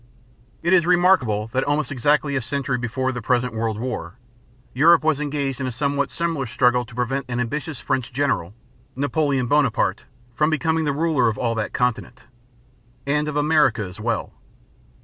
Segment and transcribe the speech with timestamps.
[0.63, 4.15] It is remarkable that almost exactly a century before the present world war,
[4.73, 8.55] Europe was engaged in a somewhat similar struggle to prevent an ambitious French general,
[8.95, 12.25] Napoleon Bonaparte, from becoming the ruler of all that continent,
[13.05, 14.33] and of America as well.